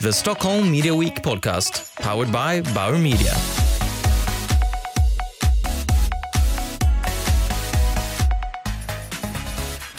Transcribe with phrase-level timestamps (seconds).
[0.00, 3.34] the Stockholm Media Week podcast, powered by Bauer Media.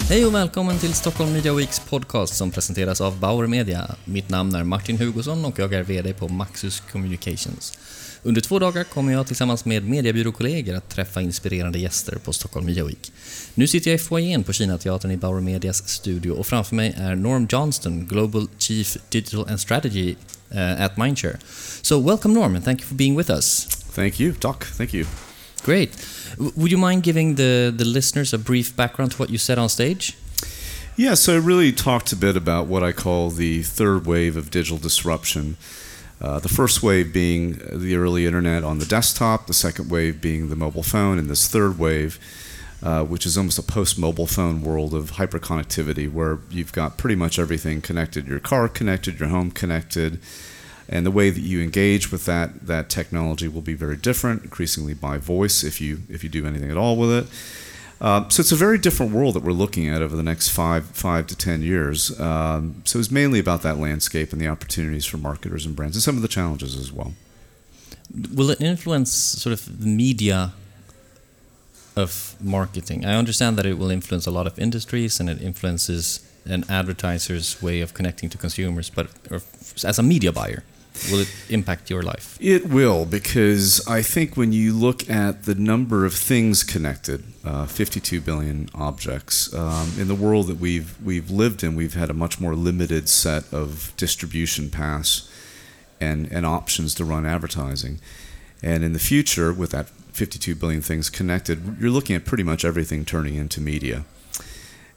[0.10, 3.96] Hej och välkommen till Stockholm Media Weeks podcast som presenteras av Bauer Media.
[4.06, 7.80] Mitt namn är Martin Hugosson och jag är VD på Maxus Communications.
[8.24, 12.86] Under två dagar kommer jag tillsammans med mediebyråkollegor att träffa inspirerande gäster på Stockholm Media
[12.86, 13.12] Week.
[13.54, 17.16] Nu sitter jag i foajén på Kinateatern i Bauer Medias studio och framför mig är
[17.16, 20.16] Norm Johnston, Global Chief Digital and Strategy
[20.52, 21.38] uh, at Mindshare.
[21.82, 23.66] So welcome Norm and thank you for being with us.
[23.96, 24.64] Thank you, Doc.
[24.78, 25.06] Thank you.
[25.62, 25.96] Great.
[26.36, 29.58] W- would you mind giving the, the listeners a brief background to what you said
[29.58, 30.16] on stage?
[30.96, 34.52] Yeah, so I really talked a bit about what I call the third wave of
[34.52, 35.56] digital disruption.
[36.22, 40.50] Uh, the first wave being the early internet on the desktop, the second wave being
[40.50, 42.20] the mobile phone, and this third wave,
[42.84, 47.16] uh, which is almost a post mobile phone world of hyperconnectivity where you've got pretty
[47.16, 50.20] much everything connected your car connected, your home connected.
[50.92, 54.96] And the way that you engage with that, that technology will be very different, increasingly
[54.96, 57.28] by voice if you, if you do anything at all with it.
[58.02, 60.86] Uh, so it's a very different world that we're looking at over the next five
[60.86, 62.18] five to ten years.
[62.20, 66.04] Um, so it's mainly about that landscape and the opportunities for marketers and brands, and
[66.04, 67.14] some of the challenges as well.
[68.34, 70.54] Will it influence sort of the media
[71.96, 73.06] of marketing?
[73.06, 77.62] I understand that it will influence a lot of industries and it influences an advertiser's
[77.62, 79.08] way of connecting to consumers, but
[79.84, 80.64] as a media buyer,
[81.12, 82.38] will it impact your life?
[82.40, 87.66] It will, because I think when you look at the number of things connected, uh,
[87.66, 92.14] 52 billion objects, um, in the world that we've we've lived in, we've had a
[92.14, 95.30] much more limited set of distribution paths
[96.00, 98.00] and and options to run advertising.
[98.62, 102.66] And in the future, with that 52 billion things connected, you're looking at pretty much
[102.66, 104.04] everything turning into media.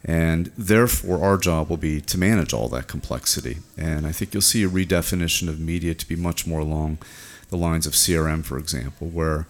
[0.04, 3.58] And therefore, our job will be to manage all that complexity.
[3.76, 6.98] And I think you'll see a redefinition of media to be much more along
[7.50, 9.46] the lines of CRM, for example, where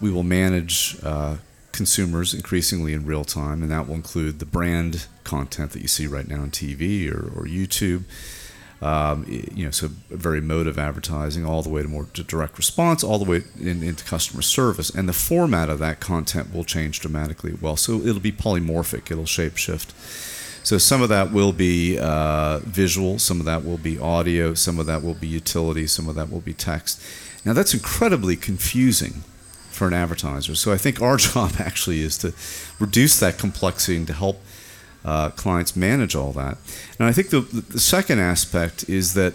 [0.00, 1.36] we will manage uh,
[1.72, 6.06] consumers increasingly in real time, and that will include the brand content that you see
[6.06, 8.04] right now on TV or, or YouTube.
[8.84, 13.02] Um, you know, so very motive advertising, all the way to more to direct response,
[13.02, 17.00] all the way in, into customer service, and the format of that content will change
[17.00, 17.56] dramatically.
[17.58, 19.92] Well, so it'll be polymorphic, it'll shapeshift.
[20.66, 24.78] So some of that will be uh, visual, some of that will be audio, some
[24.78, 27.00] of that will be utility, some of that will be text.
[27.42, 29.24] Now that's incredibly confusing
[29.70, 30.54] for an advertiser.
[30.54, 32.34] So I think our job actually is to
[32.78, 34.42] reduce that complexity and to help
[35.04, 36.56] uh, clients manage all that.
[36.98, 39.34] And I think the, the second aspect is that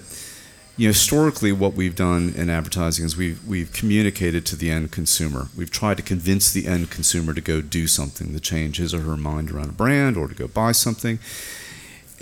[0.79, 4.93] you know, historically, what we've done in advertising is we've, we've communicated to the end
[4.93, 5.49] consumer.
[5.57, 9.01] We've tried to convince the end consumer to go do something, to change his or
[9.01, 11.19] her mind around a brand or to go buy something.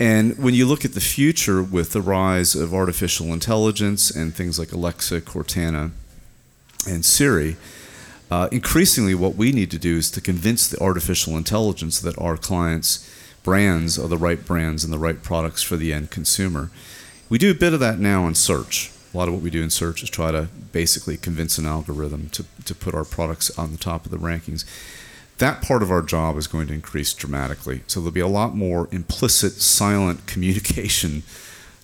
[0.00, 4.58] And when you look at the future with the rise of artificial intelligence and things
[4.58, 5.92] like Alexa, Cortana,
[6.84, 7.56] and Siri,
[8.28, 12.36] uh, increasingly what we need to do is to convince the artificial intelligence that our
[12.36, 13.07] clients'
[13.48, 16.70] brands are the right brands and the right products for the end consumer.
[17.30, 18.90] We do a bit of that now in search.
[19.14, 22.28] A lot of what we do in search is try to basically convince an algorithm
[22.30, 24.66] to, to put our products on the top of the rankings.
[25.38, 27.80] That part of our job is going to increase dramatically.
[27.86, 31.22] So there'll be a lot more implicit, silent communication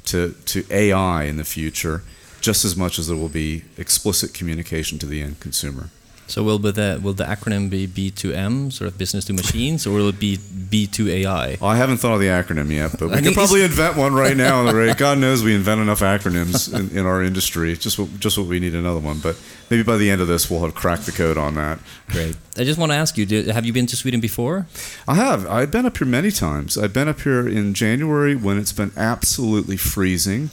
[0.04, 2.02] to, to AI in the future,
[2.42, 5.88] just as much as there will be explicit communication to the end consumer.
[6.26, 10.08] So will the will the acronym be B2M, sort of business to machines, or will
[10.08, 11.60] it be B2AI?
[11.60, 14.36] Well, I haven't thought of the acronym yet, but we could probably invent one right
[14.36, 14.70] now.
[14.72, 14.96] Right?
[14.96, 17.76] God knows we invent enough acronyms in, in our industry.
[17.76, 19.18] Just what, just what we need another one.
[19.18, 19.38] But
[19.70, 21.78] maybe by the end of this, we'll have cracked the code on that.
[22.08, 22.36] Great.
[22.56, 24.66] I just want to ask you: Have you been to Sweden before?
[25.06, 25.46] I have.
[25.46, 26.78] I've been up here many times.
[26.78, 30.48] I've been up here in January when it's been absolutely freezing,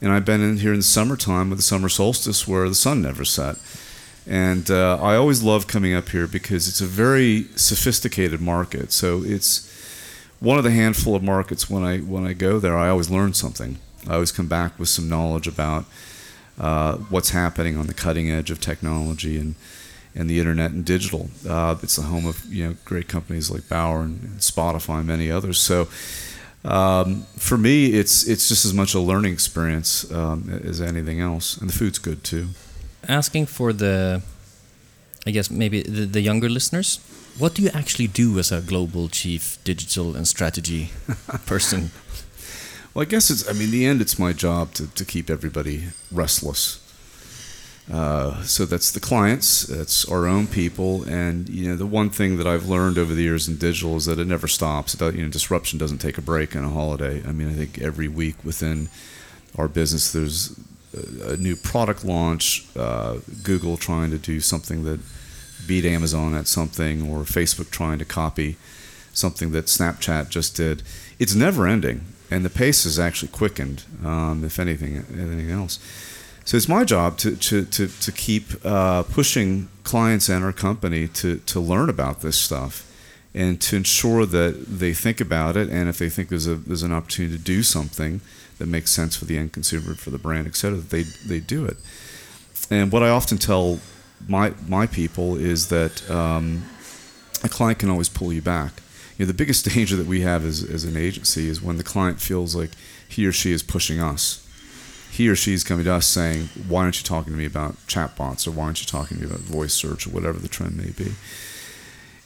[0.00, 3.02] and I've been in here in the summertime with the summer solstice where the sun
[3.02, 3.56] never set.
[4.26, 8.90] And uh, I always love coming up here because it's a very sophisticated market.
[8.92, 9.72] So it's
[10.40, 13.34] one of the handful of markets when I when I go there, I always learn
[13.34, 13.78] something.
[14.08, 15.84] I always come back with some knowledge about
[16.58, 19.54] uh, what's happening on the cutting edge of technology and
[20.14, 21.30] and the internet and digital.
[21.48, 25.30] Uh, it's the home of you know great companies like Bauer and, Spotify and many
[25.30, 25.60] others.
[25.60, 25.88] So.
[26.64, 31.56] Um, for me, it's it's just as much a learning experience um, as anything else,
[31.56, 32.48] and the food's good too
[33.08, 34.22] asking for the,
[35.26, 37.00] I guess maybe the, the, younger listeners,
[37.38, 40.90] what do you actually do as a global chief digital and strategy
[41.46, 41.90] person?
[42.94, 43.48] well, I guess it's.
[43.48, 46.82] I mean, in the end, it's my job to to keep everybody restless.
[47.92, 52.36] Uh, so that's the clients, that's our own people, and you know the one thing
[52.36, 54.94] that I've learned over the years in digital is that it never stops.
[54.94, 57.22] It, you know, disruption doesn't take a break and a holiday.
[57.24, 58.88] I mean, I think every week within
[59.56, 60.12] our business.
[60.12, 60.58] There's
[61.22, 65.00] a, new product launch, uh, Google trying to do something that
[65.66, 68.56] beat Amazon at something, or Facebook trying to copy
[69.12, 70.82] something that Snapchat just did.
[71.18, 75.78] It's never ending, and the pace has actually quickened, um, if anything, anything else.
[76.44, 81.08] So it's my job to, to, to, to keep uh, pushing clients and our company
[81.08, 82.84] to, to learn about this stuff
[83.34, 85.68] and to ensure that they think about it.
[85.68, 88.20] And if they think there's, a, there's an opportunity to do something
[88.58, 91.64] that makes sense for the end consumer, for the brand, et cetera, they, they do
[91.64, 91.76] it.
[92.70, 93.80] And what I often tell
[94.26, 96.64] my, my people is that um,
[97.44, 98.82] a client can always pull you back.
[99.18, 101.84] You know, the biggest danger that we have as, as an agency is when the
[101.84, 102.70] client feels like
[103.08, 104.46] he or she is pushing us
[105.16, 107.74] he or she is coming to us saying, "Why aren't you talking to me about
[107.86, 110.76] chatbots, or why aren't you talking to me about voice search, or whatever the trend
[110.76, 111.12] may be?"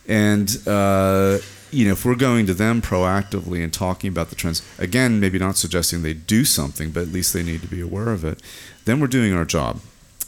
[0.09, 1.39] And uh,
[1.73, 5.39] you know, if we're going to them proactively and talking about the trends, again, maybe
[5.39, 8.43] not suggesting they do something, but at least they need to be aware of it.
[8.85, 9.81] Then we're doing our job.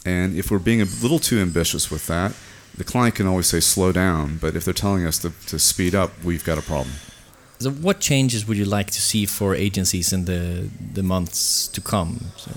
[0.05, 2.33] And if we're being a little too ambitious with that,
[2.75, 4.37] the client can always say slow down.
[4.37, 6.95] But if they're telling us to, to speed up, we've got a problem.
[7.59, 11.81] So what changes would you like to see for agencies in the the months to
[11.81, 12.19] come?
[12.35, 12.51] So.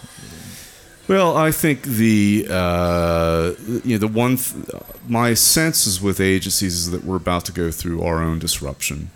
[1.07, 3.53] Well, I think the uh,
[3.85, 4.65] you know the one th-
[5.09, 9.11] my sense is with agencies is that we're about to go through our own disruption,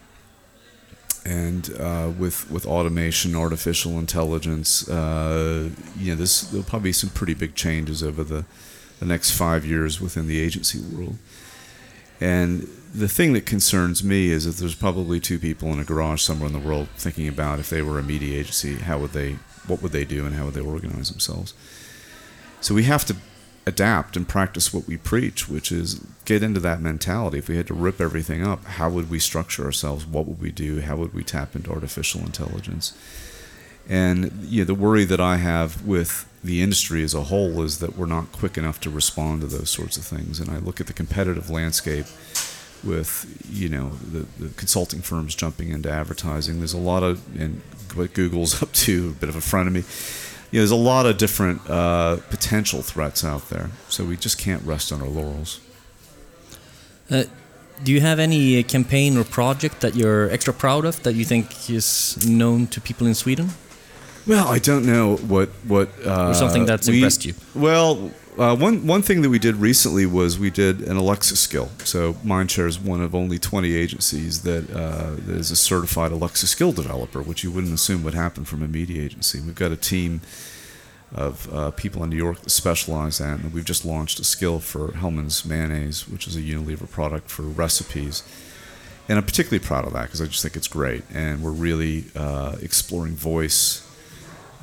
[1.24, 7.10] and uh, with with automation, artificial intelligence, uh, you know, this there'll probably be some
[7.10, 8.44] pretty big changes over the
[8.98, 11.16] the next five years within the agency world,
[12.20, 16.20] and the thing that concerns me is that there's probably two people in a garage
[16.22, 19.36] somewhere in the world thinking about if they were a media agency, how would they,
[19.68, 21.54] what would they do, and how would they organize themselves.
[22.60, 23.16] So we have to
[23.66, 27.38] adapt and practice what we preach, which is get into that mentality.
[27.38, 30.06] If we had to rip everything up, how would we structure ourselves?
[30.06, 30.80] What would we do?
[30.80, 32.96] How would we tap into artificial intelligence?
[33.88, 37.80] And you know, the worry that I have with the industry as a whole is
[37.80, 40.40] that we're not quick enough to respond to those sorts of things.
[40.40, 42.06] And I look at the competitive landscape
[42.82, 46.58] with you know the, the, consulting firms jumping into advertising.
[46.58, 47.60] There's a lot of and
[47.94, 49.84] what Google's up to, a bit of a front of me.
[50.50, 54.38] You know, there's a lot of different uh, potential threats out there, so we just
[54.38, 55.60] can't rest on our laurels.
[57.10, 57.24] Uh,
[57.82, 61.70] do you have any campaign or project that you're extra proud of that you think
[61.70, 63.50] is known to people in Sweden?
[64.26, 67.34] Well, I don't know what what uh, or something that's we, impressed you.
[67.54, 71.68] Well, uh, one one thing that we did recently was we did an Alexa skill.
[71.84, 76.46] So Mindshare is one of only 20 agencies that, uh, that is a certified Alexa
[76.46, 79.40] skill developer, which you wouldn't assume would happen from a media agency.
[79.40, 80.20] We've got a team
[81.12, 84.24] of uh, people in New York that specialize in that, and we've just launched a
[84.24, 88.22] skill for Hellmann's mayonnaise, which is a Unilever product for recipes.
[89.08, 92.04] And I'm particularly proud of that because I just think it's great, and we're really
[92.14, 93.84] uh, exploring voice,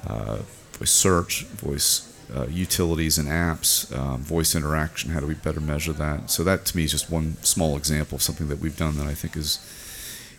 [0.08, 0.38] uh,
[0.72, 5.12] voice search, voice uh, utilities and apps, um, voice interaction.
[5.12, 6.30] How do we better measure that?
[6.30, 9.08] So that to me is just one small example of something that we've done that
[9.08, 9.60] I think is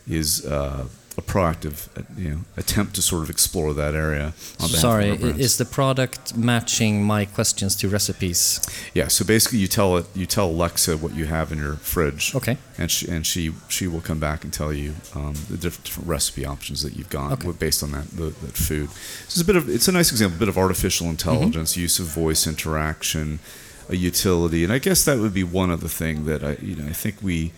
[0.09, 0.87] is uh,
[1.19, 4.33] a proactive, uh, you know, attempt to sort of explore that area.
[4.59, 8.61] Sorry, is the product matching my questions to recipes?
[8.95, 9.09] Yeah.
[9.09, 12.37] So basically, you tell it, you tell Alexa what you have in your fridge.
[12.37, 12.57] Okay.
[12.79, 16.09] And she and she she will come back and tell you um, the different, different
[16.09, 17.51] recipe options that you've got okay.
[17.51, 18.89] based on that the, that food.
[18.91, 21.81] So it's a bit of it's a nice example, a bit of artificial intelligence, mm-hmm.
[21.81, 23.41] use of voice interaction,
[23.89, 26.87] a utility, and I guess that would be one other thing that I you know
[26.87, 27.51] I think we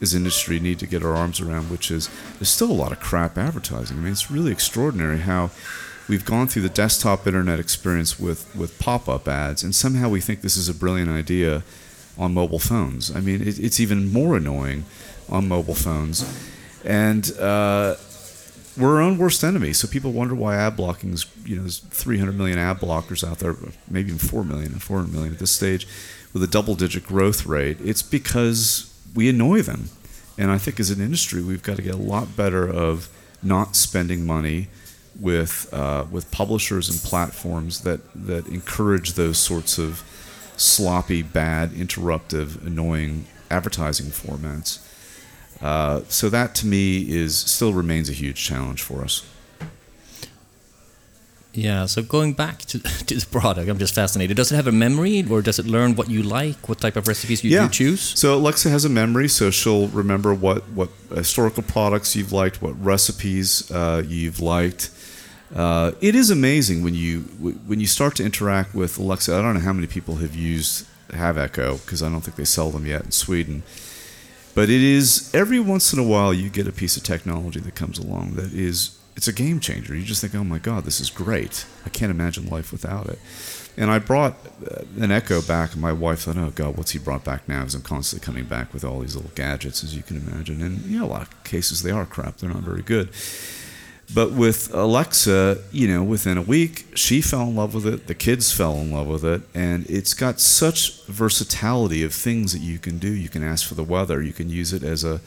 [0.00, 3.00] as industry need to get our arms around, which is there's still a lot of
[3.00, 3.98] crap advertising.
[3.98, 5.50] I mean, it's really extraordinary how
[6.08, 10.20] we've gone through the desktop internet experience with, with pop up ads, and somehow we
[10.20, 11.62] think this is a brilliant idea
[12.18, 13.14] on mobile phones.
[13.14, 14.84] I mean, it, it's even more annoying
[15.28, 16.24] on mobile phones.
[16.84, 17.96] And uh,
[18.76, 19.72] we're our own worst enemy.
[19.72, 23.38] So people wonder why ad blocking is, you know, there's 300 million ad blockers out
[23.38, 23.54] there,
[23.88, 25.86] maybe even 4 million, 400 million at this stage
[26.32, 27.78] with a double digit growth rate.
[27.82, 29.90] It's because we annoy them.
[30.38, 33.08] And I think as an industry, we've got to get a lot better of
[33.42, 34.68] not spending money
[35.18, 40.02] with uh, with publishers and platforms that that encourage those sorts of
[40.56, 44.86] sloppy, bad, interruptive, annoying advertising formats.
[45.60, 49.26] Uh, so that to me is still remains a huge challenge for us.
[51.52, 54.36] Yeah, so going back to, to the product, I'm just fascinated.
[54.36, 57.08] Does it have a memory or does it learn what you like, what type of
[57.08, 57.64] recipes you, yeah.
[57.64, 58.00] you choose?
[58.00, 62.80] So Alexa has a memory, so she'll remember what, what historical products you've liked, what
[62.82, 64.90] recipes uh, you've liked.
[65.54, 67.22] Uh, it is amazing when you
[67.66, 69.34] when you start to interact with Alexa.
[69.34, 72.44] I don't know how many people have used have Echo because I don't think they
[72.44, 73.64] sell them yet in Sweden.
[74.54, 77.74] But it is every once in a while you get a piece of technology that
[77.74, 79.94] comes along that is it's a game changer.
[79.94, 81.66] You just think, oh my God, this is great.
[81.84, 83.18] I can't imagine life without it.
[83.76, 84.34] And I brought
[84.70, 87.60] uh, an Echo back, and my wife thought, oh God, what's he brought back now?
[87.60, 90.62] Because I'm constantly coming back with all these little gadgets, as you can imagine.
[90.62, 93.10] And, you know, a lot of cases they are crap, they're not very good.
[94.12, 98.08] But with Alexa, you know, within a week, she fell in love with it.
[98.08, 99.42] The kids fell in love with it.
[99.54, 103.12] And it's got such versatility of things that you can do.
[103.12, 105.20] You can ask for the weather, you can use it as a,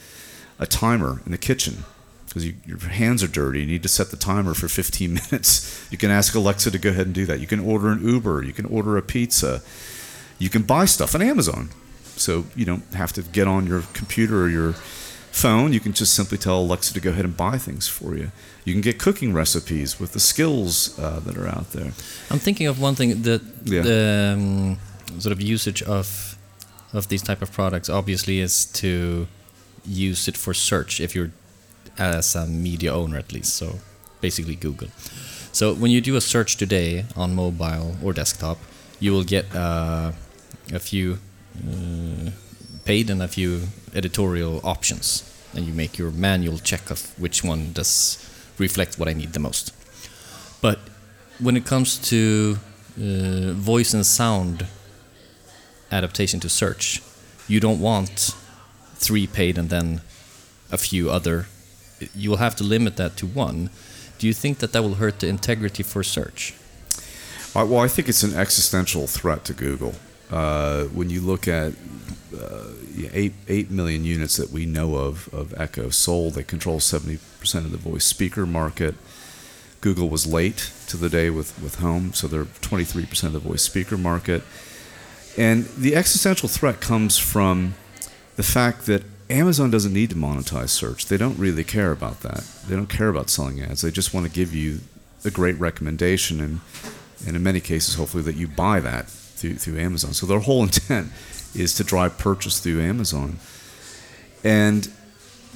[0.59, 1.85] a timer in the kitchen
[2.33, 3.59] because you, your hands are dirty.
[3.59, 5.87] You need to set the timer for 15 minutes.
[5.91, 7.39] You can ask Alexa to go ahead and do that.
[7.39, 8.43] You can order an Uber.
[8.43, 9.61] You can order a pizza.
[10.39, 11.69] You can buy stuff on Amazon.
[12.15, 14.73] So you don't have to get on your computer or your
[15.31, 15.73] phone.
[15.73, 18.31] You can just simply tell Alexa to go ahead and buy things for you.
[18.65, 21.91] You can get cooking recipes with the skills uh, that are out there.
[22.31, 23.81] I'm thinking of one thing that Yeah.
[23.83, 26.37] the um, sort of usage of
[26.93, 29.27] of these type of products obviously is to
[29.83, 31.31] use it for search if you're
[31.97, 33.55] as a media owner at least.
[33.55, 33.79] So
[34.21, 34.89] basically google.
[35.51, 38.57] So when you do a search today on mobile or desktop
[38.99, 40.11] you will get uh,
[40.71, 41.19] a few
[41.67, 42.31] uh,
[42.85, 45.29] paid and a few editorial options.
[45.53, 48.17] And you make your manual check of which one does
[48.57, 49.73] reflect what i need the most.
[50.61, 50.79] But
[51.39, 52.59] when it comes to
[52.97, 54.67] uh, voice and sound
[55.91, 57.01] adaptation to search,
[57.47, 58.33] you don't want
[58.95, 60.01] three paid and then
[60.71, 61.47] a few other.
[62.15, 63.69] You will have to limit that to one.
[64.19, 66.53] Do you think that that will hurt the integrity for search?
[67.55, 69.93] Well, I think it's an existential threat to Google.
[70.31, 71.73] Uh, when you look at
[72.35, 72.69] uh,
[73.11, 77.65] eight eight million units that we know of of Echo sold, they control seventy percent
[77.65, 78.95] of the voice speaker market.
[79.81, 83.43] Google was late to the day with with Home, so they're twenty three percent of
[83.43, 84.41] the voice speaker market.
[85.37, 87.75] And the existential threat comes from
[88.35, 91.07] the fact that Amazon doesn't need to monetize search.
[91.07, 92.43] They don't really care about that.
[92.67, 93.81] They don't care about selling ads.
[93.81, 94.79] They just want to give you
[95.25, 96.59] a great recommendation and
[97.25, 100.13] and in many cases hopefully that you buy that through through Amazon.
[100.13, 101.11] So their whole intent
[101.55, 103.39] is to drive purchase through Amazon.
[104.43, 104.89] And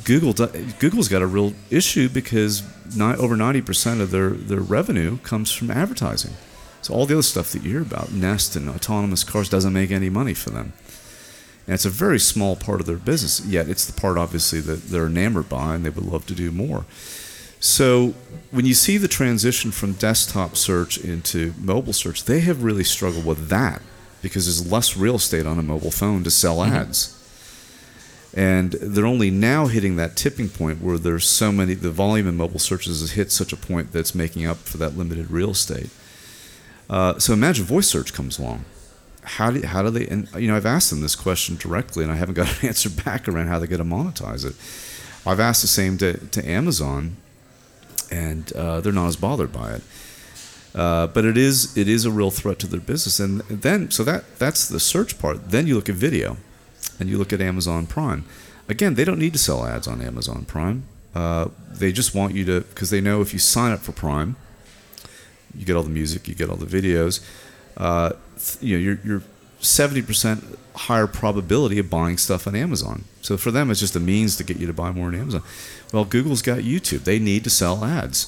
[0.03, 0.33] Google
[0.79, 2.62] Google's got a real issue because
[3.00, 6.33] over 90% of their, their revenue comes from advertising.
[6.81, 9.91] So all the other stuff that you hear about, Nest and autonomous cars, doesn't make
[9.91, 10.74] any money for them.
[11.67, 14.86] And it's a very small part of their business, yet it's the part obviously that
[14.86, 16.86] they're enamored by and they would love to do more.
[17.59, 18.13] So
[18.51, 23.25] when you see the transition from desktop search into mobile search, they have really struggled
[23.25, 23.81] with that
[24.21, 27.13] because there's less real estate on a mobile phone to sell ads.
[28.33, 32.38] And they're only now hitting that tipping point where there's so many, the volume in
[32.38, 35.89] mobile searches has hit such a point that's making up for that limited real estate.
[36.89, 38.63] Uh, so imagine voice search comes along.
[39.27, 42.12] How do, how do they, and you know, I've asked them this question directly and
[42.12, 44.55] I haven't got an answer back around how they're going to monetize it.
[45.29, 47.17] I've asked the same to, to Amazon
[48.10, 49.81] and uh, they're not as bothered by it.
[50.75, 54.03] Uh, but it is it is a real threat to their business, and then so
[54.03, 55.50] that that's the search part.
[55.50, 56.38] Then you look at video,
[57.00, 58.25] and you look at Amazon Prime.
[58.69, 60.84] Again, they don't need to sell ads on Amazon Prime.
[61.15, 64.36] Uh, they just want you to because they know if you sign up for Prime,
[65.57, 67.25] you get all the music, you get all the videos.
[67.77, 68.13] Uh,
[68.60, 69.24] you know, you're you're
[69.60, 70.43] seventy percent
[70.75, 73.03] higher probability of buying stuff on Amazon.
[73.22, 75.43] So for them, it's just a means to get you to buy more on Amazon.
[75.91, 77.03] Well, Google's got YouTube.
[77.03, 78.27] They need to sell ads.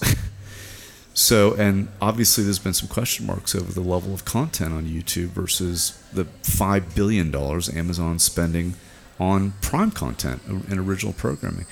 [1.14, 5.28] so, and obviously, there's been some question marks over the level of content on YouTube
[5.30, 8.74] versus the five billion dollars Amazon's spending
[9.20, 11.66] on Prime content and original programming.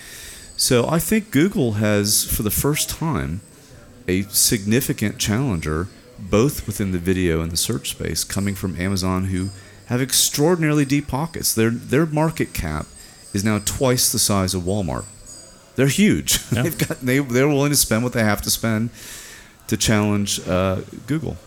[0.55, 3.41] So, I think Google has, for the first time,
[4.07, 5.87] a significant challenger,
[6.19, 9.49] both within the video and the search space, coming from Amazon, who
[9.87, 11.53] have extraordinarily deep pockets.
[11.53, 12.85] Their their market cap
[13.33, 15.05] is now twice the size of Walmart.
[15.75, 16.39] They're huge.
[16.51, 16.63] Yeah.
[16.63, 18.89] They've got they they're willing to spend what they have to spend
[19.67, 21.37] to challenge uh, Google.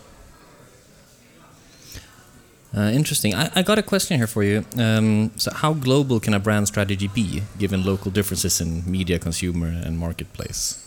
[2.73, 3.35] Uh, interesting.
[3.35, 4.63] I, I got a question here for you.
[4.77, 9.67] Um, so, how global can a brand strategy be, given local differences in media, consumer,
[9.67, 10.77] and marketplace?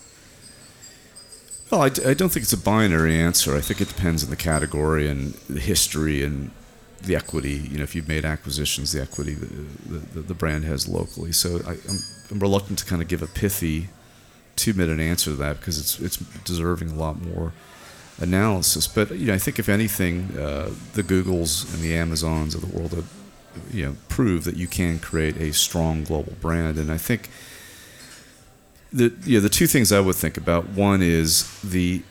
[1.74, 3.56] Well, I, I don't think it's a binary answer.
[3.56, 6.52] I think it depends on the category and the history and
[7.02, 7.54] the equity.
[7.54, 11.32] You know, if you've made acquisitions, the equity the, the, the brand has locally.
[11.32, 11.98] So I, I'm,
[12.30, 13.88] I'm reluctant to kind of give a pithy
[14.54, 17.52] two-minute answer to that because it's it's deserving a lot more
[18.20, 18.86] analysis.
[18.86, 22.78] But you know, I think if anything, uh, the Googles and the Amazons of the
[22.78, 23.10] world have
[23.72, 27.30] you know prove that you can create a strong global brand, and I think
[28.94, 30.68] the know, the two things I would think about.
[30.68, 32.02] One is the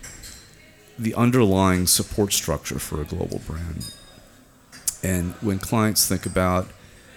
[1.00, 3.92] the underlying support structure for a global brand.
[5.02, 6.68] And when clients think about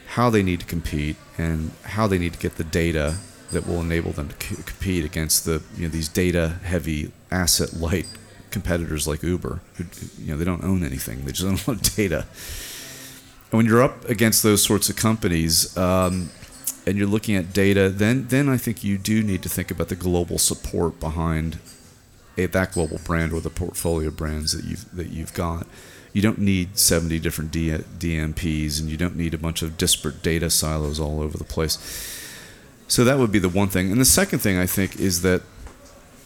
[0.08, 3.16] how they need to compete and how they need to get the data
[3.50, 7.74] that will enable them to c- compete against the you know these data heavy asset
[7.74, 8.06] light
[8.50, 9.84] competitors like Uber who
[10.18, 11.24] you know they don't own anything.
[11.24, 12.24] They just own a lot of data.
[13.50, 16.30] And when you're up against those sorts of companies um,
[16.86, 19.88] and you're looking at data then then I think you do need to think about
[19.88, 21.58] the global support behind
[22.38, 25.66] a, that global brand or the portfolio brands that you've that you've got
[26.16, 30.22] you don't need 70 different D- DMPs and you don't need a bunch of disparate
[30.22, 31.76] data silos all over the place.
[32.88, 33.92] So that would be the one thing.
[33.92, 35.42] And the second thing I think is that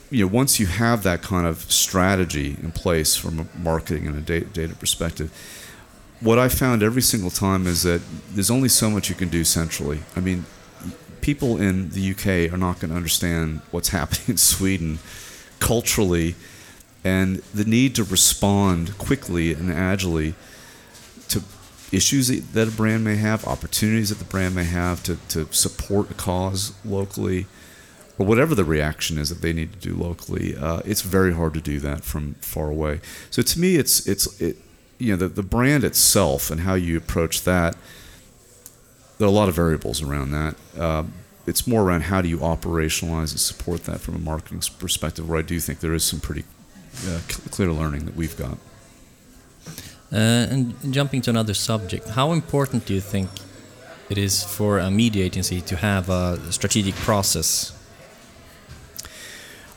[0.09, 4.17] you know once you have that kind of strategy in place from a marketing and
[4.17, 5.33] a data, data perspective,
[6.20, 9.44] what I found every single time is that there's only so much you can do
[9.44, 10.00] centrally.
[10.14, 10.44] I mean,
[11.20, 14.98] people in the UK are not going to understand what's happening in Sweden
[15.58, 16.34] culturally
[17.04, 20.34] and the need to respond quickly and agilely
[21.28, 21.42] to
[21.92, 26.10] issues that a brand may have, opportunities that the brand may have to, to support
[26.10, 27.46] a cause locally,
[28.18, 30.54] or whatever the reaction is that they need to do locally.
[30.54, 33.00] Uh, it's very hard to do that from far away.
[33.30, 34.58] So to me, it's it's it,
[35.00, 37.76] you know the, the brand itself and how you approach that.
[39.19, 40.54] There are a lot of variables around that.
[40.78, 41.12] Um,
[41.47, 45.38] it's more around how do you operationalize and support that from a marketing perspective, where
[45.38, 46.45] I do think there is some pretty
[47.07, 48.59] uh, clear learning that we've got.
[50.12, 50.16] Uh,
[50.50, 53.30] and jumping to another subject, how important do you think
[54.09, 57.73] it is for a media agency to have a strategic process?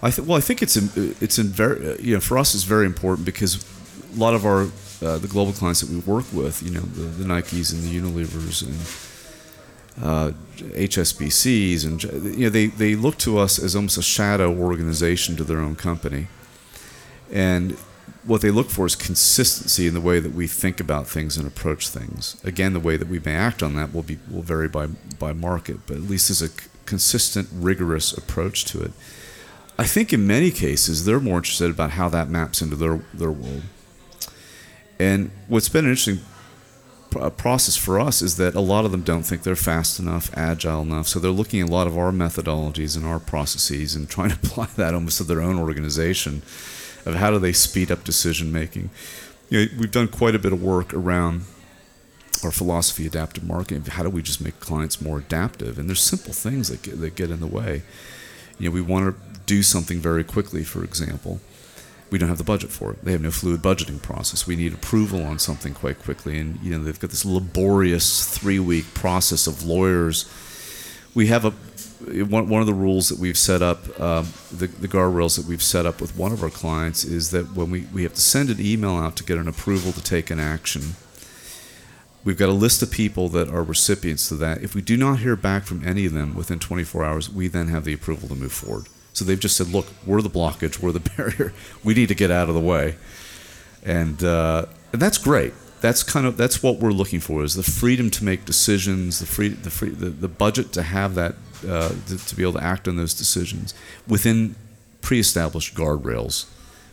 [0.02, 2.54] I th- well, I think it's in, it's in very uh, you know for us
[2.56, 3.64] it's very important because
[4.16, 4.68] a lot of our
[5.04, 8.00] uh, the global clients that we work with, you know, the, the Nikes and the
[8.00, 8.74] Unilevers and
[10.02, 12.04] uh, HSBCs, and
[12.36, 15.76] you know, they, they look to us as almost a shadow organization to their own
[15.76, 16.28] company.
[17.32, 17.78] And
[18.26, 21.46] what they look for is consistency in the way that we think about things and
[21.46, 22.42] approach things.
[22.44, 24.88] Again, the way that we may act on that will be will vary by
[25.20, 26.54] by market, but at least there's a
[26.86, 28.92] consistent, rigorous approach to it.
[29.78, 33.32] I think in many cases they're more interested about how that maps into their their
[33.32, 33.64] world.
[35.00, 36.20] And what's been an interesting
[37.16, 40.32] uh, process for us is that a lot of them don't think they're fast enough,
[40.36, 41.08] agile enough.
[41.08, 44.36] So they're looking at a lot of our methodologies and our processes and trying to
[44.44, 46.42] apply that almost to their own organization
[47.06, 48.90] of how do they speed up decision making.
[49.50, 51.44] You know, we've done quite a bit of work around
[52.44, 53.84] our philosophy, adaptive marketing.
[53.86, 55.78] How do we just make clients more adaptive?
[55.78, 57.84] And there's simple things that get, that get in the way.
[58.60, 61.40] You know, we want to do something very quickly, for example.
[62.14, 63.04] We don't have the budget for it.
[63.04, 64.46] They have no fluid budgeting process.
[64.46, 68.94] We need approval on something quite quickly, and you know they've got this laborious three-week
[68.94, 70.32] process of lawyers.
[71.16, 71.54] We have a
[72.30, 75.88] one, of the rules that we've set up, um, the, the guardrails that we've set
[75.88, 78.58] up with one of our clients is that when we, we have to send an
[78.60, 80.94] email out to get an approval to take an action,
[82.24, 84.62] we've got a list of people that are recipients to that.
[84.62, 87.70] If we do not hear back from any of them within 24 hours, we then
[87.70, 88.86] have the approval to move forward.
[89.14, 92.32] So they've just said, look, we're the blockage, we're the barrier, we need to get
[92.32, 92.96] out of the way.
[93.84, 97.62] And, uh, and that's great that's kind of that's what we're looking for is the
[97.62, 101.36] freedom to make decisions the free the free the, the budget to have that
[101.68, 103.74] uh, to, to, be able to act on those decisions
[104.08, 104.56] within
[105.02, 106.46] pre-established guardrails,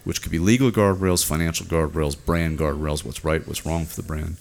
[0.05, 4.07] which could be legal guardrails, financial guardrails, brand guardrails, what's right, what's wrong for the
[4.07, 4.37] brand.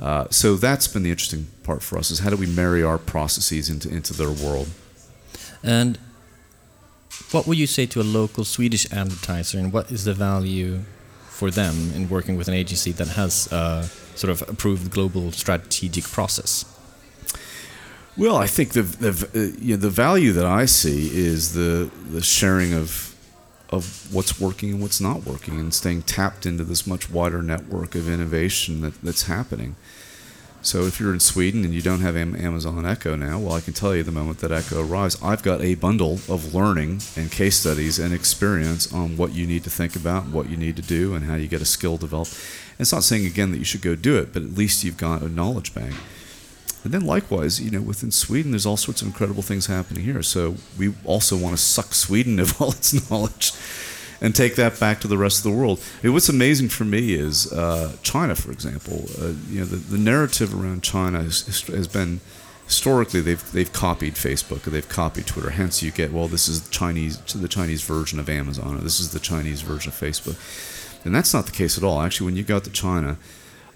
[0.00, 2.98] Uh, so that's been the interesting part for us is how do we marry our
[2.98, 4.68] processes into, into their world.
[5.62, 5.98] And
[7.34, 10.82] what would you say to a local Swedish advertiser and what is the value
[11.28, 16.04] for them in working with an agency that has a sort of approved global strategic
[16.04, 16.64] process?
[18.16, 21.90] Well, I think the the uh, you know, the value that I see is the
[22.08, 23.16] the sharing of
[23.70, 27.96] of what's working and what's not working, and staying tapped into this much wider network
[27.96, 29.74] of innovation that, that's happening.
[30.64, 33.74] So if you're in Sweden and you don't have Amazon Echo now, well, I can
[33.74, 37.58] tell you the moment that Echo arrives, I've got a bundle of learning and case
[37.58, 41.14] studies and experience on what you need to think about, what you need to do,
[41.14, 42.32] and how you get a skill developed.
[42.32, 44.96] And it's not saying again that you should go do it, but at least you've
[44.96, 45.94] got a knowledge bank.
[46.82, 50.22] And then likewise, you know, within Sweden, there's all sorts of incredible things happening here.
[50.22, 53.52] So we also want to suck Sweden of all its knowledge
[54.24, 55.78] and take that back to the rest of the world.
[56.00, 59.04] I mean, what's amazing for me is uh, China, for example.
[59.20, 62.20] Uh, you know, the, the narrative around China has, has been
[62.64, 65.50] historically they've they've copied Facebook or they've copied Twitter.
[65.50, 69.12] Hence, you get well, this is Chinese the Chinese version of Amazon or this is
[69.12, 70.38] the Chinese version of Facebook,
[71.04, 72.00] and that's not the case at all.
[72.00, 73.18] Actually, when you go out to China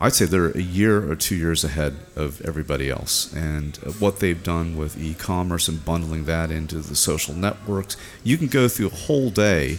[0.01, 3.33] I'd say they're a year or two years ahead of everybody else.
[3.35, 8.39] And what they've done with e commerce and bundling that into the social networks, you
[8.39, 9.79] can go through a whole day,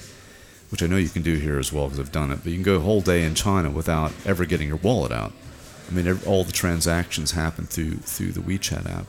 [0.70, 2.56] which I know you can do here as well because I've done it, but you
[2.56, 5.34] can go a whole day in China without ever getting your wallet out.
[5.90, 9.06] I mean, all the transactions happen through, through the WeChat app.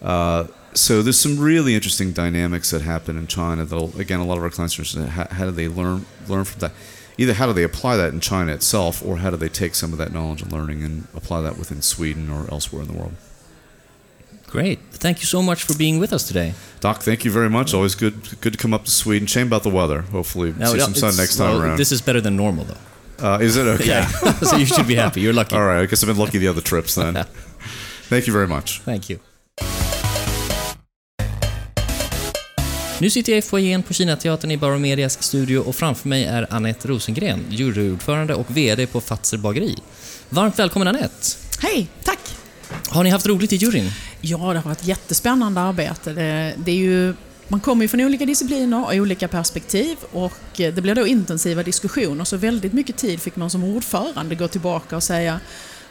[0.00, 3.64] Uh, so there's some really interesting dynamics that happen in China.
[3.64, 6.06] That again, a lot of our clients are interested in how, how do they learn
[6.28, 6.72] learn from that.
[7.18, 9.92] Either how do they apply that in China itself, or how do they take some
[9.92, 13.12] of that knowledge and learning and apply that within Sweden or elsewhere in the world.
[14.52, 14.78] Great.
[15.00, 16.52] Thank you so much for being with us today.
[16.80, 17.72] Doc, thank you very much.
[17.74, 19.26] Always good good to come up to Sweden.
[19.26, 20.02] Shame about the weather.
[20.12, 21.78] Hopefully, Now, see some sun next time well, around.
[21.78, 22.76] This is better than normal, though.
[23.28, 23.86] uh, is it okay?
[23.86, 24.06] Yeah.
[24.50, 25.20] so you should be happy.
[25.20, 25.56] You're lucky.
[25.56, 25.82] All right.
[25.82, 27.14] I guess I've been lucky the other trips then.
[28.10, 28.80] Thank you very much.
[28.84, 29.18] Thank you.
[33.00, 36.46] Nu sitter jag i foajén på Kinateatern i Bauer Medias studio och framför mig är
[36.50, 39.76] Anette Rosengren, juryordförande och VD på Fazer bageri.
[40.28, 41.26] Varmt välkommen Anette!
[41.58, 42.21] Hej, tack!
[42.92, 43.90] Har ni haft roligt i juryn?
[44.20, 46.12] Ja, det har varit jättespännande arbete.
[46.12, 47.14] Det, det är ju,
[47.48, 52.24] man kommer ju från olika discipliner och olika perspektiv och det blir då intensiva diskussioner
[52.24, 55.40] så väldigt mycket tid fick man som ordförande gå tillbaka och säga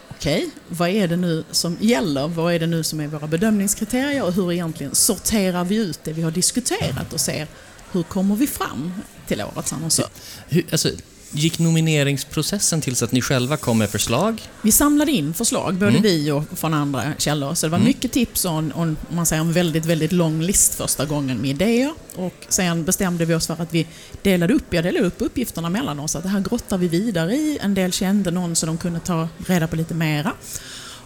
[0.09, 2.27] Okej, vad är det nu som gäller?
[2.27, 6.13] Vad är det nu som är våra bedömningskriterier och hur egentligen sorterar vi ut det
[6.13, 7.47] vi har diskuterat och ser
[7.91, 8.93] hur kommer vi fram
[9.27, 10.07] till årets annonsör?
[10.47, 10.89] Hur, alltså,
[11.31, 14.41] gick nomineringsprocessen till så att ni själva kom med förslag?
[14.61, 16.01] Vi samlade in förslag, både Mm.
[16.01, 17.53] vi och från andra källor.
[17.53, 17.87] Så det var Mm.
[17.87, 21.49] mycket tips och en, om man säger, en väldigt, väldigt lång list första gången med
[21.49, 21.93] idéer.
[22.15, 23.87] Och sen bestämde vi oss för att vi
[24.21, 26.15] delade upp, jag delade upp uppgifterna mellan oss.
[26.15, 27.59] Att det här grottar vi vidare i.
[27.61, 30.33] En del kände någon så de kunde ta reda på lite mera.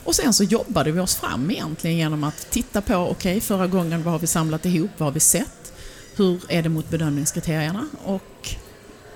[0.04, 4.04] Och sen så jobbade vi oss fram egentligen genom att titta på, okej, förra gången
[4.04, 5.74] vad har vi samlat ihop, vad har vi sett?
[6.16, 7.88] Hur är det mot bedömningskriterierna?
[8.04, 8.50] Och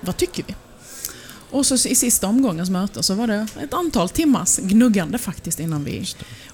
[0.00, 0.54] vad tycker vi?
[1.50, 5.84] Och så i sista omgångens möte så var det ett antal timmars gnuggande faktiskt innan
[5.84, 6.06] vi...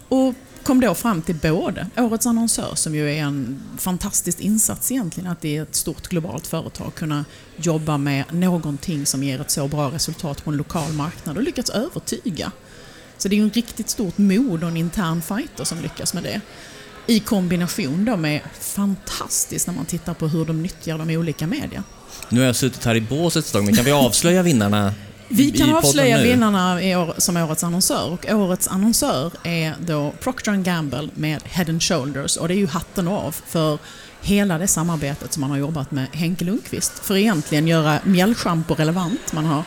[0.08, 5.30] Och kom då fram till både Årets annonsör, som ju är en fantastisk insats egentligen,
[5.30, 7.24] att i ett stort globalt företag kunna
[7.56, 11.70] jobba med någonting som ger ett så bra resultat på en lokal marknad och lyckats
[11.70, 12.52] övertyga.
[13.18, 16.22] Så det är ju en riktigt stort mod och en intern fighter som lyckas med
[16.22, 16.40] det.
[17.06, 21.82] I kombination då med fantastiskt när man tittar på hur de nyttjar de olika media.
[22.28, 24.94] Nu har jag suttit här i båset ett tag, men kan vi avslöja vinnarna
[25.28, 30.52] Vi kan avslöja vinnarna i år, som årets annonsör och årets annonsör är då Procter
[30.52, 33.78] Gamble med Head and Shoulders och det är ju hatten av för
[34.22, 38.74] hela det samarbetet som man har jobbat med Henke Lundqvist för att egentligen göra mjällschampo
[38.74, 39.32] relevant.
[39.32, 39.62] Man har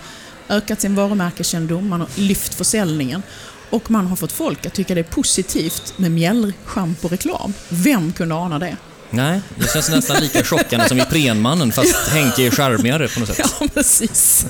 [0.50, 3.22] ökat sin varumärkeskännedom, man har lyft försäljningen
[3.70, 7.54] och man har fått folk att tycka det är positivt med mjällschampo-reklam.
[7.70, 8.78] Vem kunde ana det?
[9.12, 13.30] Nej, det känns nästan lika chockande som i Prenmannen, fast Henke är charmigare på något
[13.30, 13.54] sätt.
[13.60, 14.46] Ja, precis.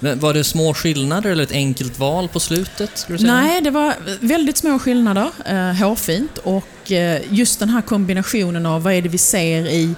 [0.00, 3.06] Men Var det små skillnader eller ett enkelt val på slutet?
[3.08, 6.38] Nej, det var väldigt små skillnader, eh, hårfint.
[6.38, 9.94] Och eh, just den här kombinationen av vad är det vi ser i,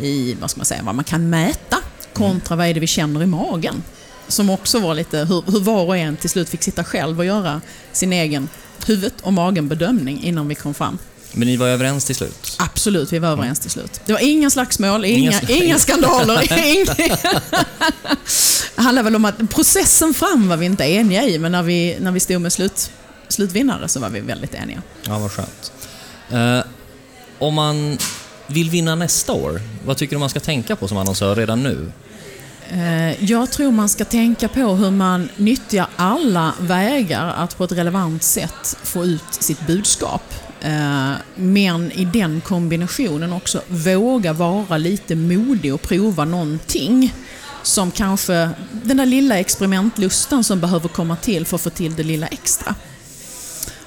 [0.00, 1.76] i vad ska man säga, vad man kan mäta
[2.12, 3.82] kontra vad är det vi känner i magen.
[4.28, 7.24] Som också var lite hur, hur var och en till slut fick sitta själv och
[7.24, 7.60] göra
[7.92, 8.48] sin egen
[8.86, 10.98] huvudet och magen-bedömning innan vi kom fram.
[11.32, 12.56] Men ni var överens till slut?
[12.58, 14.00] Absolut, vi var överens till slut.
[14.06, 16.48] Det var inga slagsmål, inga, Inga skandaler.
[18.76, 21.96] det handlar väl om att processen fram var vi inte eniga i, men när vi,
[22.00, 22.90] när vi stod med slut,
[23.28, 24.82] slutvinnare så var vi väldigt eniga.
[25.06, 25.72] Ja, vad skönt.
[26.30, 26.60] Eh,
[27.38, 27.98] om man
[28.46, 31.92] vill vinna nästa år, vad tycker du man ska tänka på som annonsör redan nu?
[32.70, 37.72] Eh, Jag tror man ska tänka på hur man nyttjar alla vägar att på ett
[37.72, 40.22] relevant sätt få ut sitt budskap.
[40.60, 47.14] Eh, men i den kombinationen också våga vara lite modig och prova någonting
[47.62, 52.02] som kanske den där lilla experimentlusten som behöver komma till för att få till det
[52.02, 52.74] lilla extra.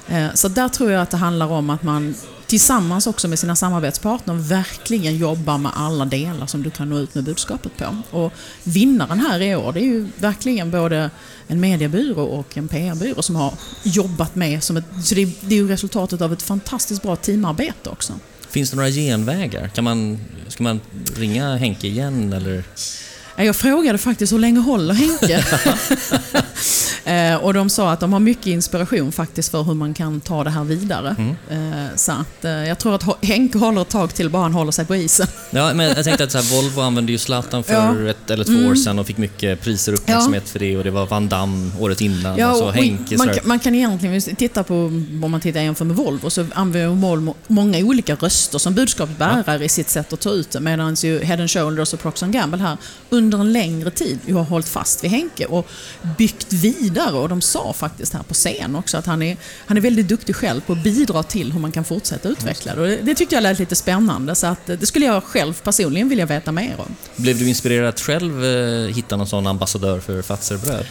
[0.08, 2.14] Eh, så där tror jag att det handlar om att man
[2.52, 7.14] tillsammans också med sina samarbetspartner verkligen jobbar med alla delar som du kan nå ut
[7.14, 7.96] med budskapet på.
[8.10, 8.32] Och
[8.64, 11.10] vinnaren här i år, det är ju verkligen både
[11.48, 15.54] en mediebyrå och en PR-byrå som har jobbat med, som ett, så det är, det
[15.54, 18.12] är ju resultatet av ett fantastiskt bra teamarbete också.
[18.50, 19.68] Finns det några genvägar?
[19.68, 20.80] Kan man, ska man
[21.16, 22.64] ringa Henke igen eller?
[23.36, 25.44] Ja, Jag frågade faktiskt hur länge håller Henke?
[27.04, 30.44] Eh, och de sa att de har mycket inspiration faktiskt för hur man kan ta
[30.44, 31.16] det här vidare.
[31.50, 31.56] Eh,
[31.96, 34.84] Så att, eh, jag tror att Henke håller ett tag till bara han håller sig
[34.84, 35.26] på isen.
[35.50, 37.82] Ja, men jag tänkte att så här, Volvo använde ju Zlatan för Ja.
[37.82, 38.06] Mm.
[38.06, 40.90] ett eller två år sedan och fick mycket priser och uppmärksamhet för det och det
[40.90, 44.62] var Van Damme året innan Ja, och så och Henke man, man kan egentligen titta
[44.62, 44.74] på,
[45.22, 49.68] om man tittar jämför med Volvo, så använder Volvo många olika röster som budskapsbärare i
[49.68, 50.60] sitt sätt att ta ut det.
[50.60, 52.76] Medan ju Head and Shoulders och Procter Gamble här
[53.10, 55.68] under en längre tid har hållit fast vid Henke och
[56.18, 56.91] byggt vidare.
[57.00, 60.36] Och de sa faktiskt här på scen också att han är, han är väldigt duktig
[60.36, 62.80] själv på att bidra till hur man kan fortsätta utveckla det.
[62.98, 66.08] Och det, tyckte jag lät lite spännande, så att, eh, det skulle jag själv personligen
[66.08, 66.96] vilja veta mer om.
[67.16, 70.86] Blev du inspirerad att själv eh, hitta någon sån ambassadör för Fatser bröd?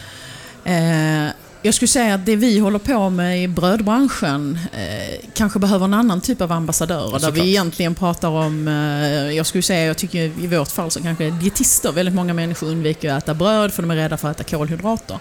[0.64, 1.32] Eh,
[1.64, 5.94] Jag skulle säga att det vi håller på med i brödbranschen eh, kanske behöver en
[5.94, 7.12] annan typ av ambassadörer.
[7.12, 7.34] där såklart.
[7.34, 11.30] vi egentligen pratar om, eh, jag skulle säga, jag tycker i vårt fall så kanske
[11.30, 14.56] dietister, väldigt många människor undviker att äta bröd för de är rädda för att äta
[14.56, 15.18] kolhydrater.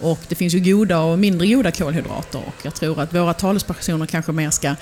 [0.00, 4.06] Och det finns ju goda och mindre goda kolhydrater och jag tror att våra talespersoner
[4.06, 4.74] kanske mer ska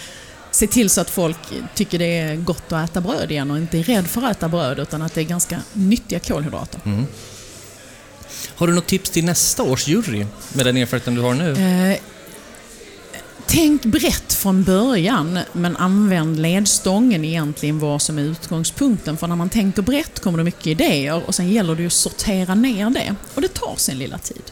[0.51, 1.39] se till så att folk
[1.75, 4.49] tycker det är gott att äta bröd igen och inte är rädd för att äta
[4.49, 6.81] bröd utan att det är ganska nyttiga kolhydrater.
[8.55, 11.53] Har du något tips till nästa års jury med den erfarenheten du har nu?
[11.93, 11.99] Eh,
[13.47, 19.17] tänk brett från början, men använd ledstången egentligen vad som är utgångspunkten.
[19.17, 22.55] För när man tänker brett kommer det mycket idéer och sen gäller det att sortera
[22.55, 23.15] ner det.
[23.35, 24.43] Och det tar sin lilla tid.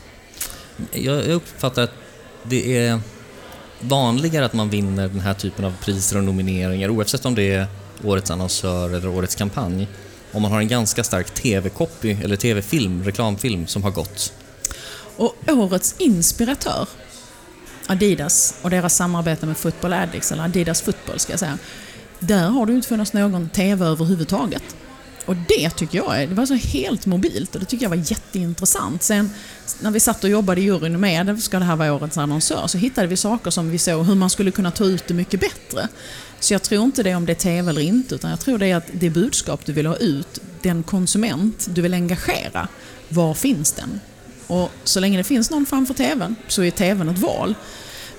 [0.92, 1.92] Jag uppfattar att
[2.42, 3.00] det är
[3.80, 7.66] vanligare att man vinner den här typen av priser och nomineringar oavsett om det är
[8.04, 9.88] Årets annonsör eller Årets kampanj.
[10.32, 14.32] Om man har en ganska stark TV-copy eller TV-film, reklamfilm som har gått.
[15.16, 16.88] Och årets inspiratör,
[17.86, 21.58] Adidas och deras samarbete med Football Addicts, eller Adidas Football ska jag säga.
[22.18, 24.76] Där har det ju inte funnits någon TV överhuvudtaget.
[25.26, 28.10] Och det tycker jag är, det var så helt mobilt och det tycker jag var
[28.10, 29.02] jätteintressant.
[29.02, 29.30] Sen
[29.80, 32.78] när vi satt och jobbade i juryn med, ska det här vara årets annonsör, så
[32.78, 35.88] hittade vi saker som vi såg hur man skulle kunna ta ut det mycket bättre.
[36.40, 38.58] Så jag tror inte det är om det är TV eller inte, utan jag tror
[38.58, 42.68] det är att det budskap du vill ha ut, den konsument du vill engagera,
[43.08, 44.00] var finns den?
[44.46, 47.54] Och så länge det finns någon framför TVn så är TVn ett val.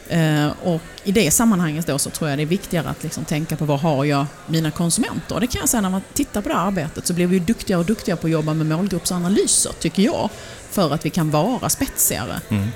[0.10, 3.56] Eh, och i det sammanhanget då så tror jag det är viktigare att liksom tänka
[3.56, 5.36] på var har jag mina konsumenter?
[5.36, 7.38] Och det kan jag säga när man tittar på det här arbetet så blir vi
[7.38, 10.30] ju duktigare och duktigare på att jobba med målgruppsanalyser, tycker jag,
[10.72, 12.42] för att vi kan vara spetsigare.
[12.50, 12.68] Mm.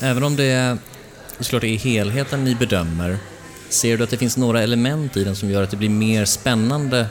[0.00, 0.78] Även om det är,
[1.40, 3.18] såklart är helheten ni bedömer,
[3.68, 6.24] ser du att det finns några element i den som gör att det blir mer
[6.24, 7.06] spännande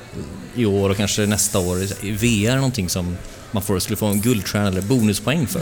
[0.56, 1.78] i år och kanske nästa år?
[1.78, 3.18] Är VR någonting som
[3.52, 5.62] man får, skulle få en guldstjärna eller bonuspoäng för?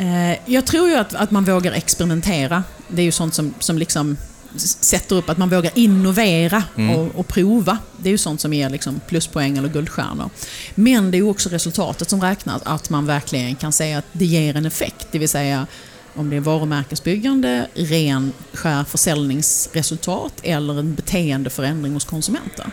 [0.00, 2.64] Eh, jag tror ju att, att man vågar experimentera.
[2.88, 4.16] Det är ju sånt som, som liksom
[4.56, 6.64] sätter upp att man vågar innovera
[6.96, 7.78] och, och prova.
[7.96, 10.30] Det är ju sånt som ger liksom pluspoäng eller guldstjärnor.
[10.74, 14.24] Men det är ju också resultatet som räknas, att man verkligen kan säga att det
[14.24, 15.06] ger en effekt.
[15.10, 15.66] Det vill säga
[16.14, 22.66] om det är varumärkesbyggande, ren skär försäljningsresultat eller en beteendeförändring hos konsumenter.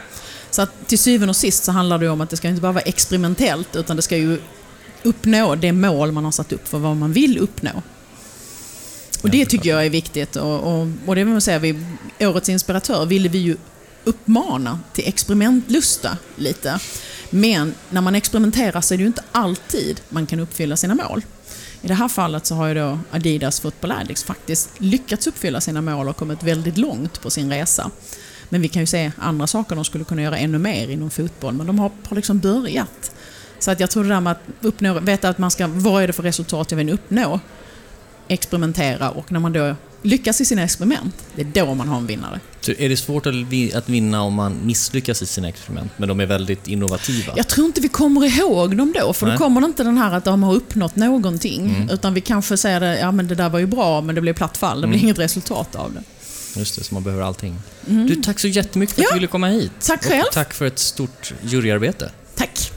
[0.49, 2.71] Så att till syvende och sist så handlar det om att det ska inte bara
[2.71, 4.39] vara experimentellt utan det ska ju
[5.07, 7.83] uppnå det mål man har satt upp för vad man vill uppnå.
[9.21, 10.35] Och det tycker jag är viktigt.
[10.35, 11.85] Och, och, och det vill man säga, vi,
[12.19, 13.57] årets inspiratör ville vi ju
[14.03, 16.79] uppmana till experimentlusta lite.
[17.29, 21.21] Men när man experimenterar så är det ju inte alltid man kan uppfylla sina mål.
[21.81, 25.81] I det här fallet så har ju då Adidas Football Addicts faktiskt lyckats uppfylla sina
[25.81, 27.91] mål och kommit väldigt långt på sin resa.
[28.49, 31.53] Men vi kan ju se andra saker de skulle kunna göra ännu mer inom fotboll,
[31.53, 33.11] men de har, har liksom börjat.
[33.59, 36.07] Så att jag tror det där med att uppnå, veta att man ska, vad är
[36.07, 37.39] det för resultat jag vill uppnå?
[38.27, 42.07] Experimentera och när man då lyckas i sina experiment, det är då man har en
[42.07, 42.39] vinnare.
[42.61, 46.09] Så är det svårt att vi- att vinna om man misslyckas i sina experiment, men
[46.09, 47.33] de är väldigt innovativa?
[47.35, 49.37] Jag tror inte vi kommer ihåg dem då, för Nej.
[49.37, 51.89] då kommer det inte den här att de har uppnått någonting.
[51.91, 54.33] Utan vi kanske säger att ja, men det där var ju bra, men det blev
[54.33, 54.81] platt fall.
[54.81, 56.03] Det blir inget resultat av det.
[56.59, 57.55] Just det, så man behöver allting.
[57.85, 59.13] Du, tack så jättemycket för att Ja.
[59.13, 59.71] du ville komma hit.
[59.81, 60.23] Tack Och själv.
[60.33, 62.11] tack för ett stort juryarbete.
[62.35, 62.71] Tack!